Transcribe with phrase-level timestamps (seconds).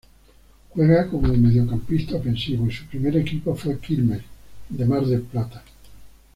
[0.73, 4.23] Juega como mediocampista ofensivo y su primer equipo fue Quilmes
[4.69, 5.61] de Mar del Plata.